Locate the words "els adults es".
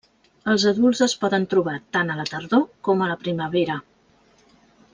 0.53-1.13